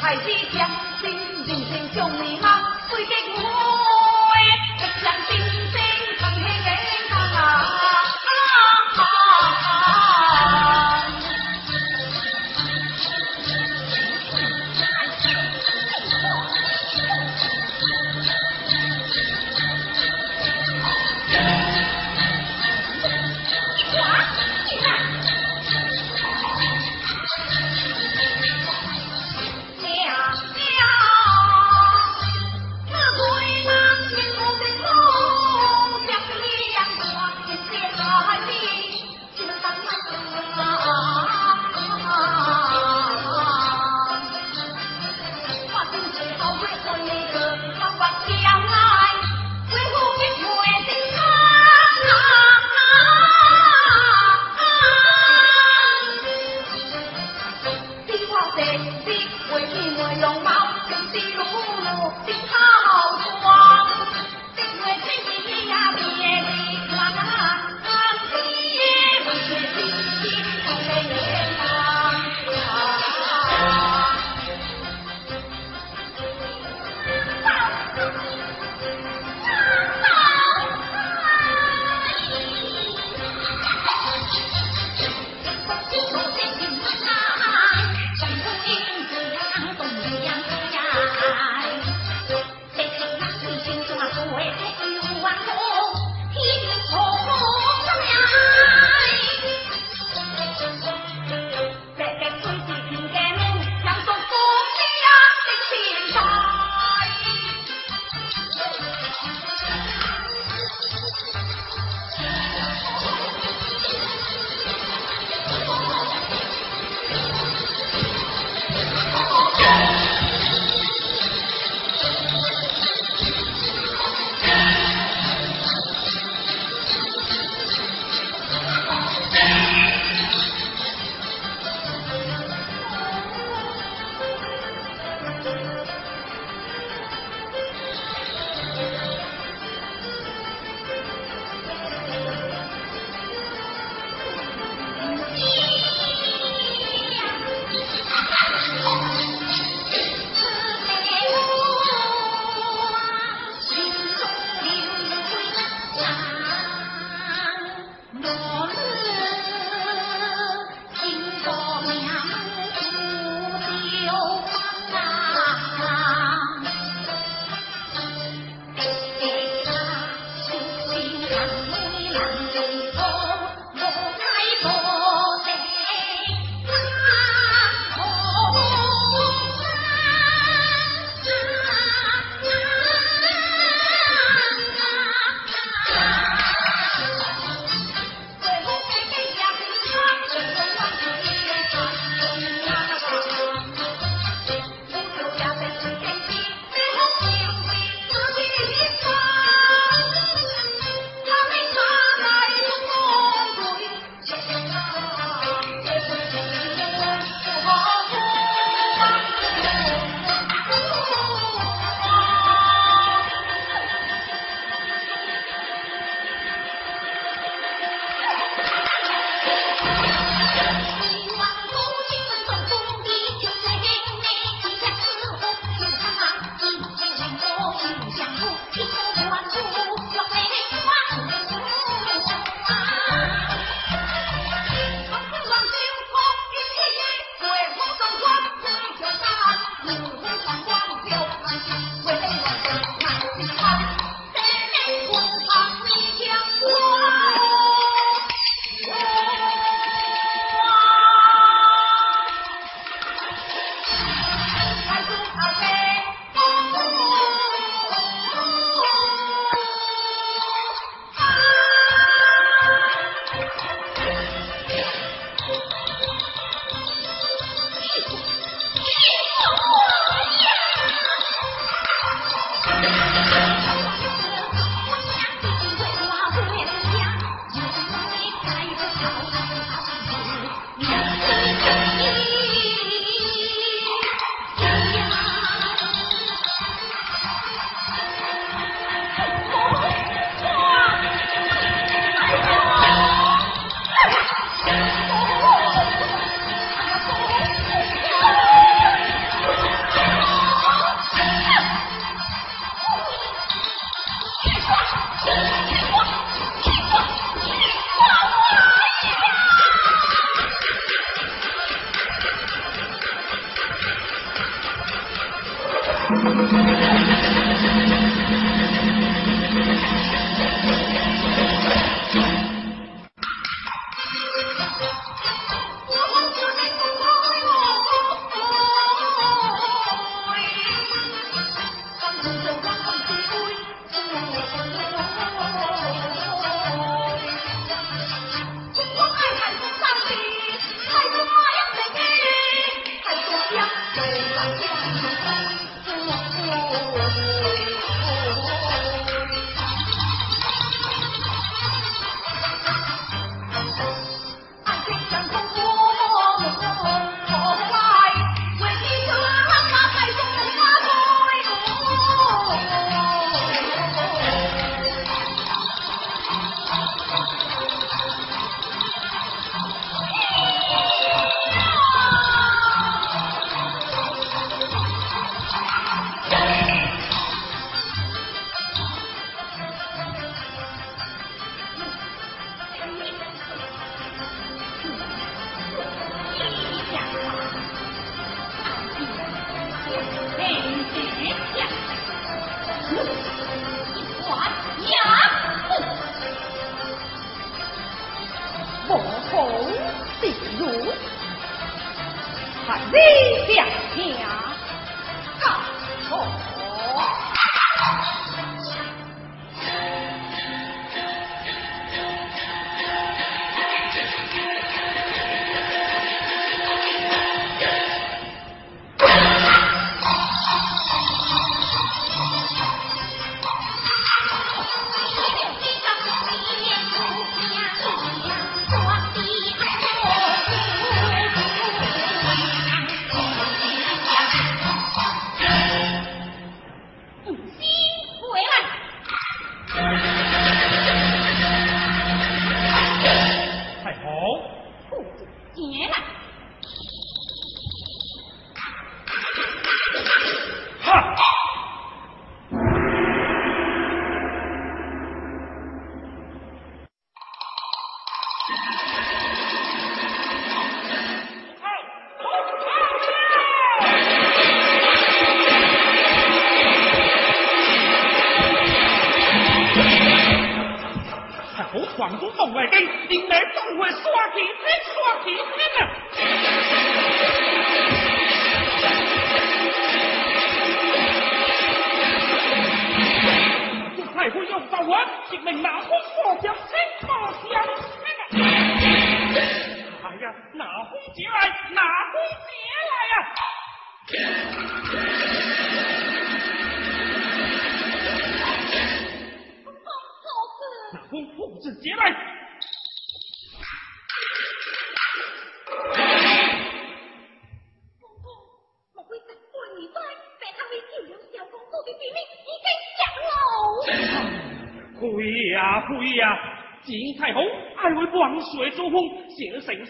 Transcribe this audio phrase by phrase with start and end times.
[0.00, 0.22] 太子
[0.52, 0.70] 将
[1.00, 1.10] 心
[1.44, 2.48] 人情，像美们，
[2.88, 3.42] 最敬我，
[4.78, 5.36] 一将心
[5.72, 5.87] 声。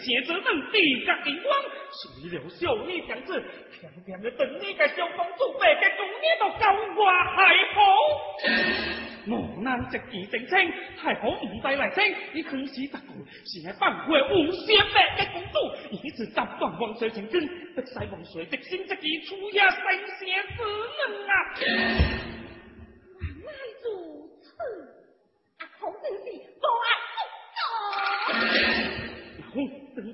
[0.09, 1.55] 写着等地格灵光，
[1.93, 3.39] 谁料小女娘子
[3.79, 7.77] 偏偏要等你个小公主白个公爷到高外海婆。
[9.27, 15.59] 我难直记正清，太后唔带来听，你可是得过，是系放回无限白嘅公主，
[15.91, 19.79] 一直斩断王水成根，得使王水的心这己出也神
[20.17, 20.63] 仙之
[20.97, 22.38] 能啊！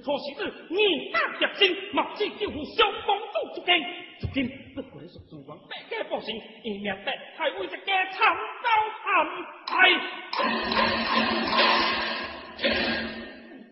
[0.05, 3.73] 错时日，你大决心，冒死救护小公主出京。
[4.21, 8.69] 如今不过是主王百家百姓，一面白还为一家惨遭
[9.01, 9.05] 陷
[9.65, 9.89] 害。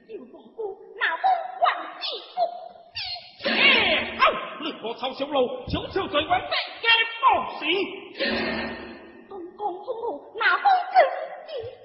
[0.09, 0.57] 救王夫，
[0.97, 1.25] 那我
[1.61, 1.65] 万
[2.01, 2.03] 死
[2.34, 2.41] 不
[3.45, 3.45] 辞。
[3.49, 6.89] 哎，好，你可抄小路，悄悄在往百家
[7.21, 7.23] 百
[7.59, 7.63] 姓。
[9.29, 10.97] 东江中路，那我跟
[11.45, 11.82] 你。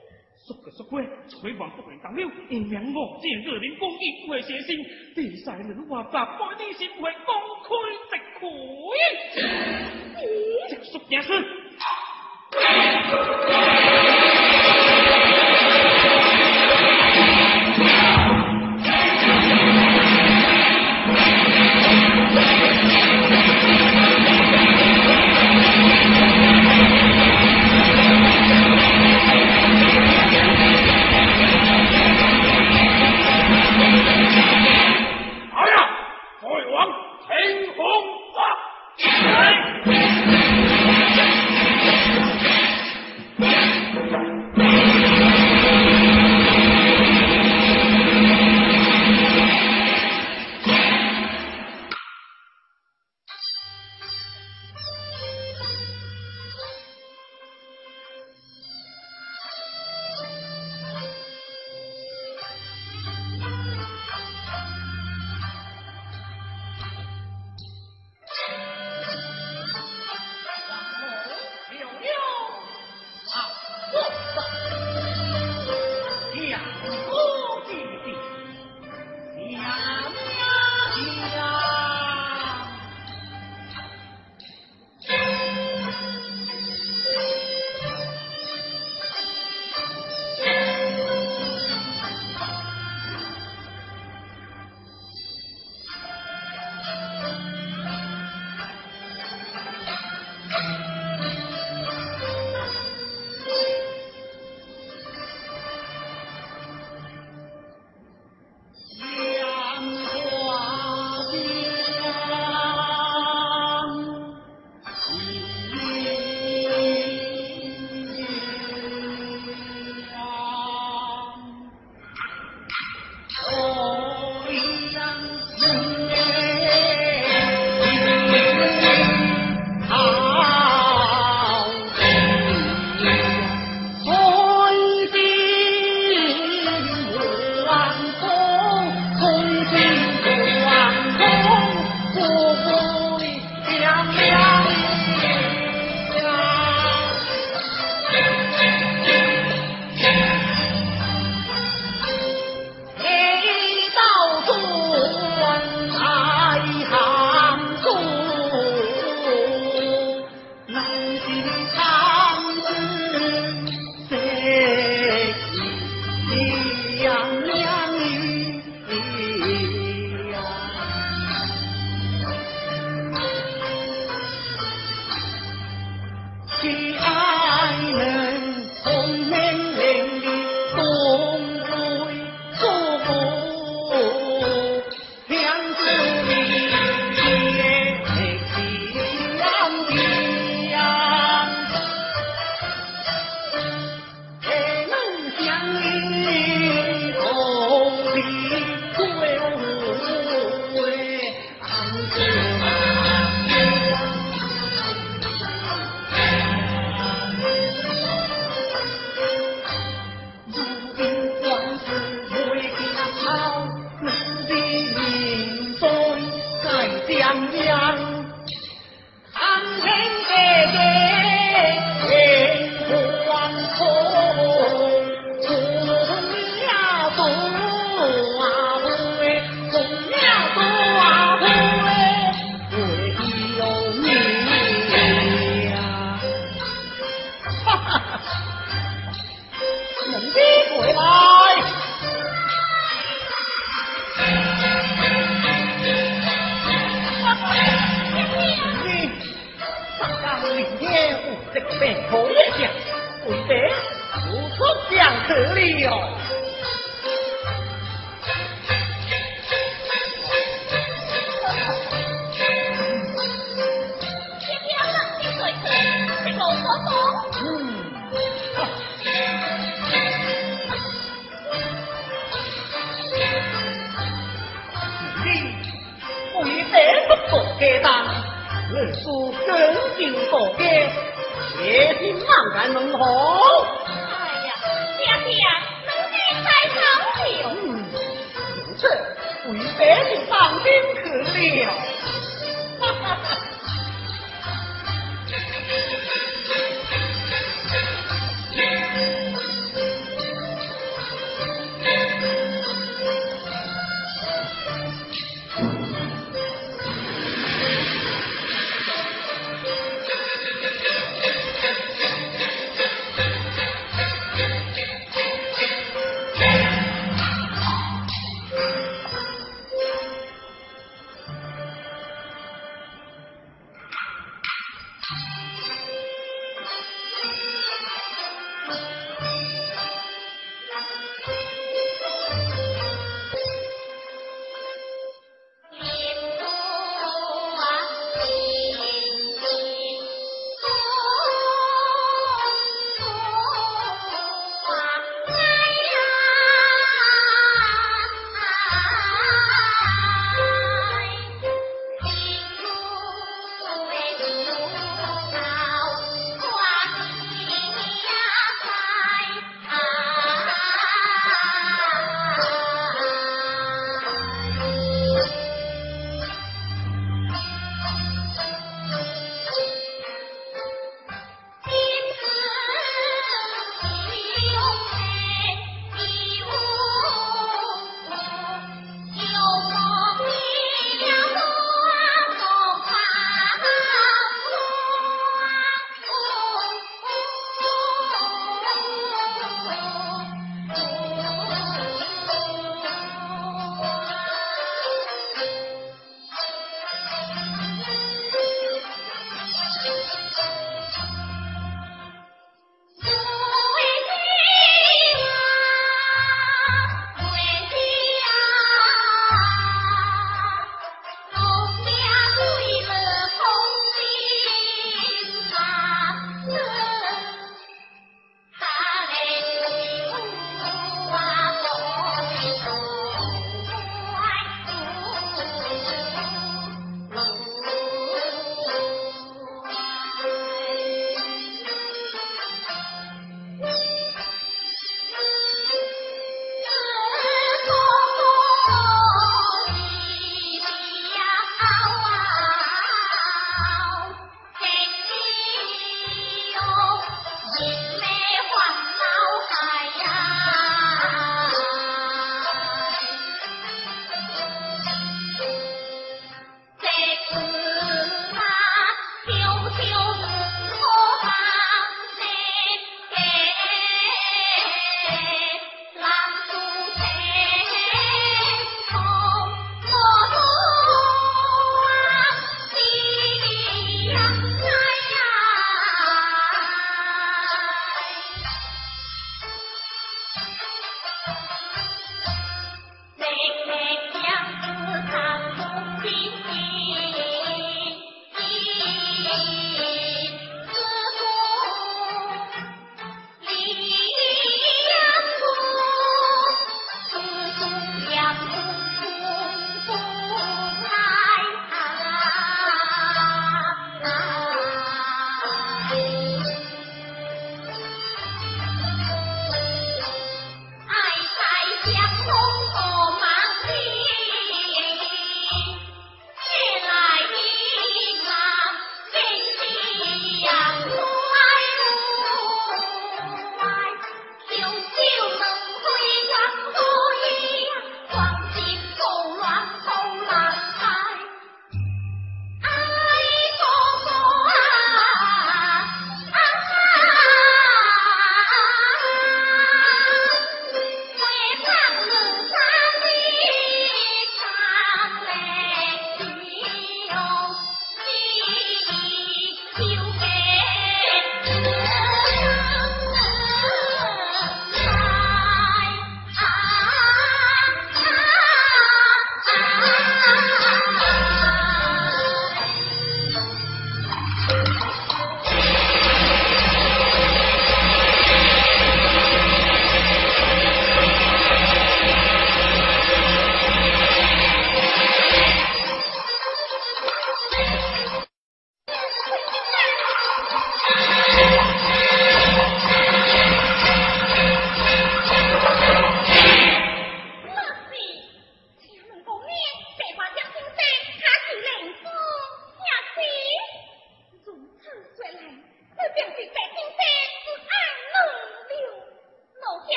[0.48, 4.82] 说个说过，吹完不能当了，因命我见二人公义不会写信，
[5.14, 7.34] 地塞人话杂，百年心会公
[7.64, 7.68] 开
[8.08, 8.40] 直开，
[10.70, 11.28] 直说件事。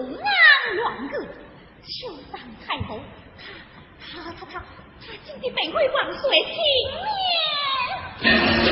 [0.00, 1.14] 安王个
[1.82, 2.98] 秋山太后
[4.00, 4.58] 他他他他
[5.00, 6.54] 他今的被味晚岁情
[8.22, 8.69] 面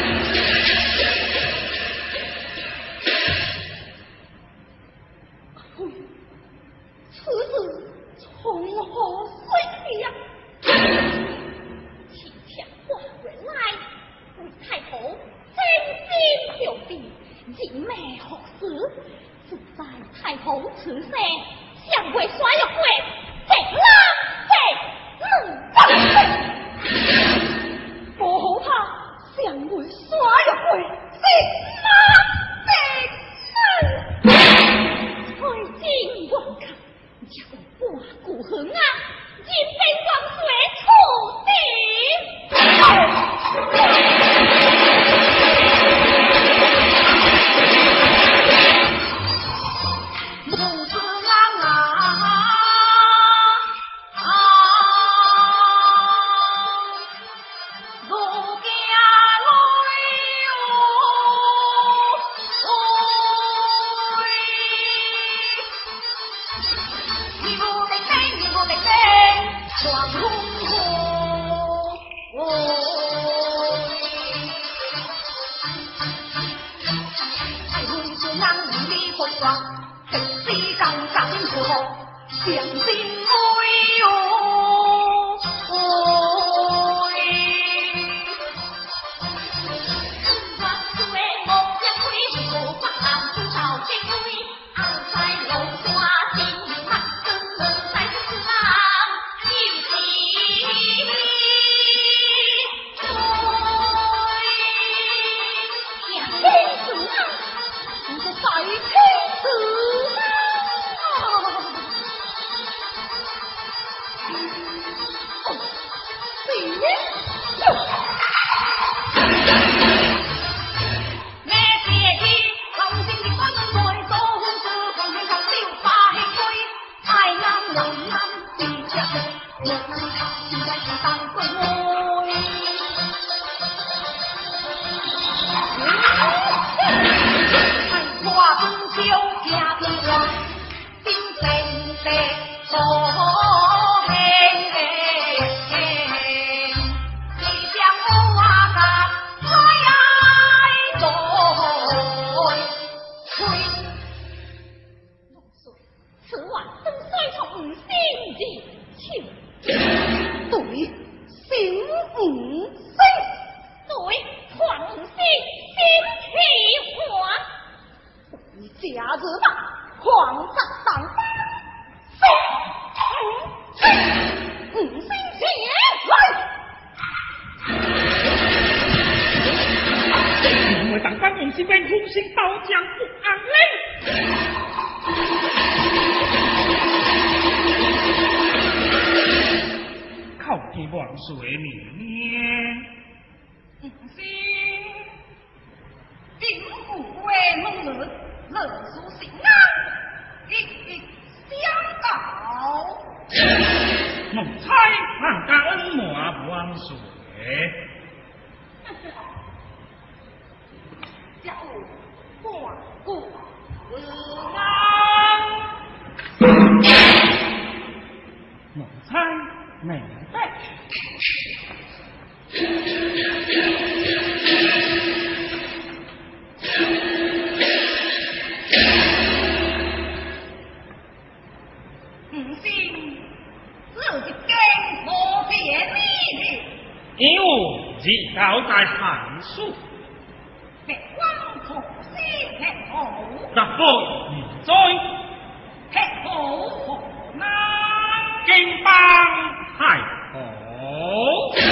[250.34, 251.67] 王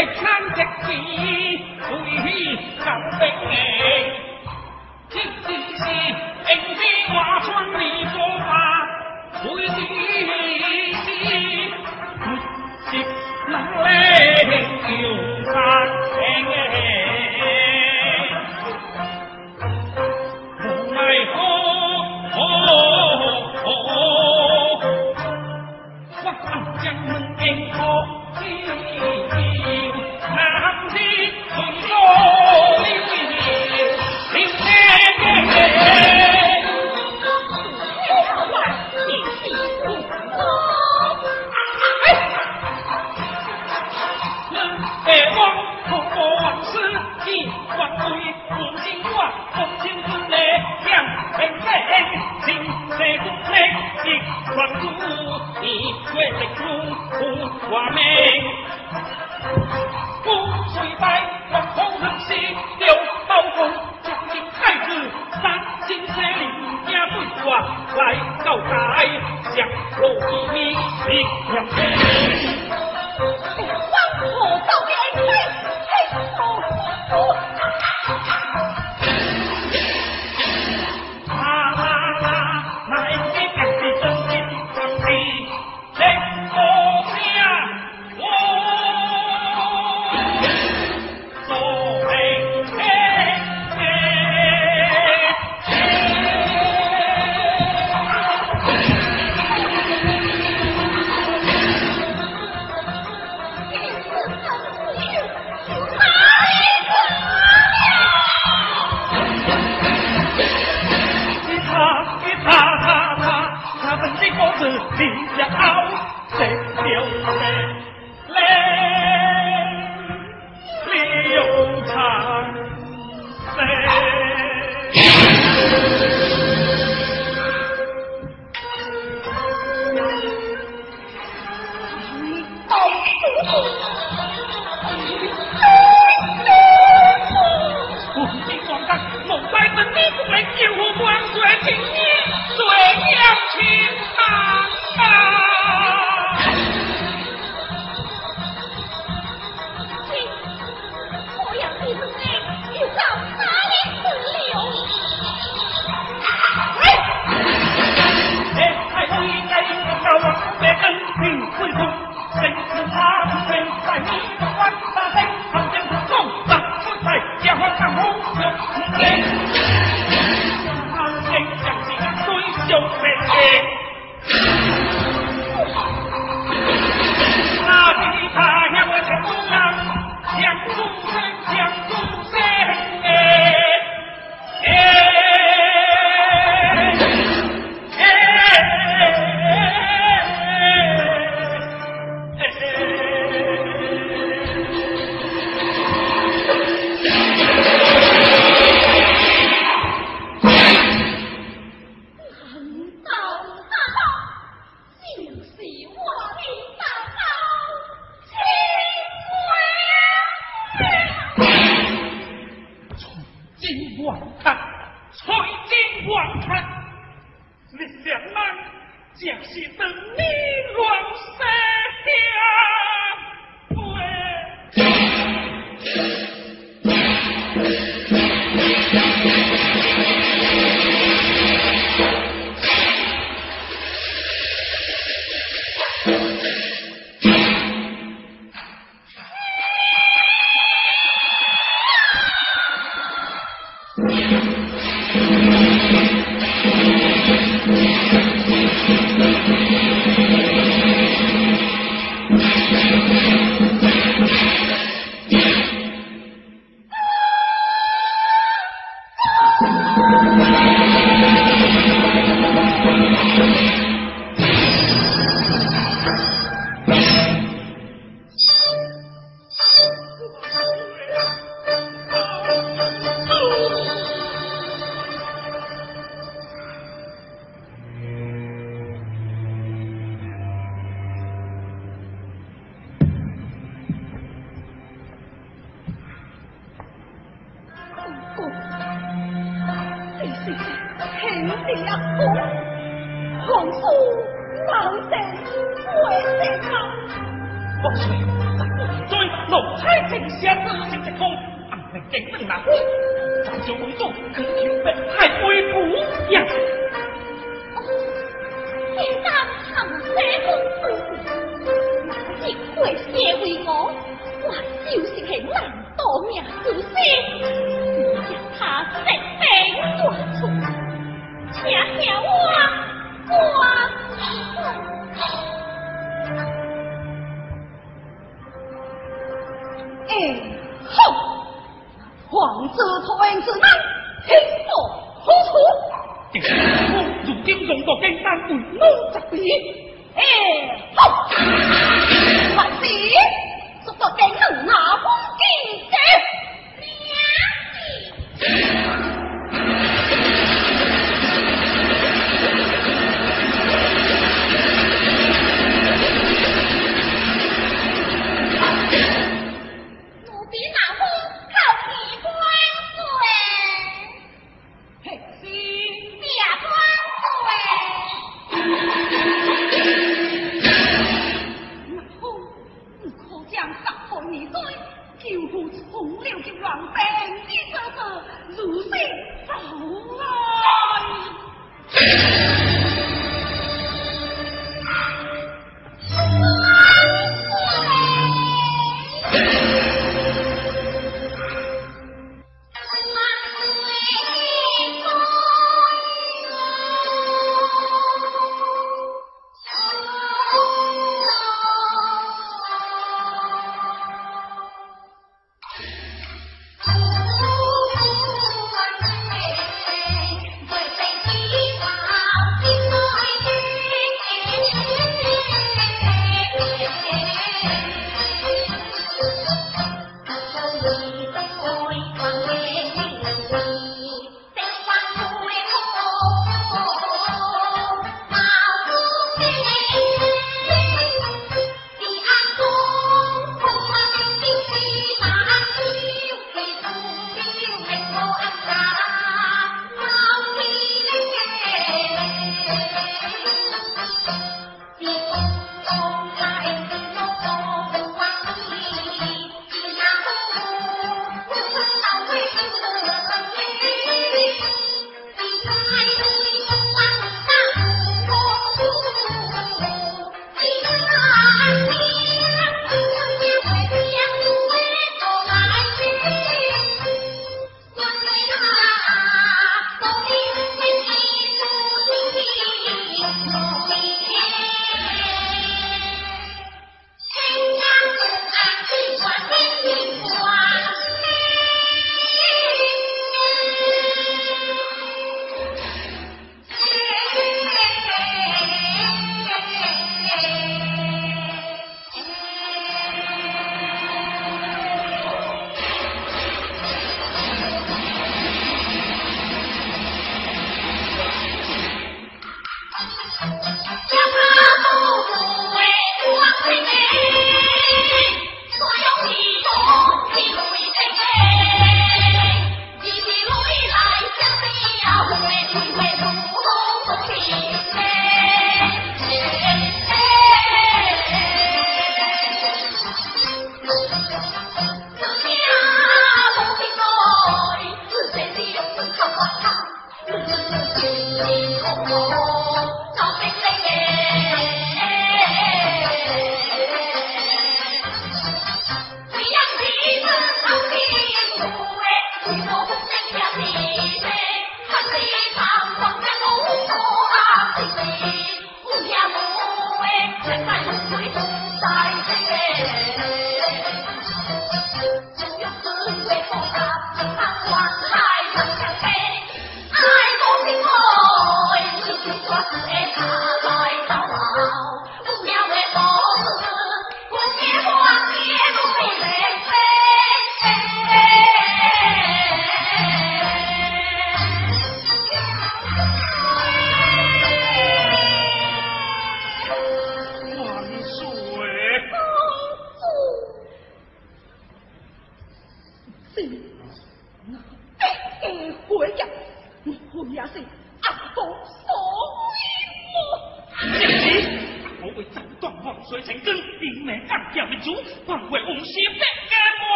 [0.00, 0.04] ah
[0.54, 1.27] 食子